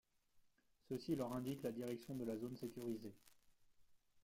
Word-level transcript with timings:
Ceux-ci 0.89 1.15
leur 1.15 1.31
indiquent 1.33 1.61
la 1.61 1.71
direction 1.71 2.15
de 2.15 2.23
la 2.25 2.35
zone 2.35 2.57
sécurisée. 2.57 3.13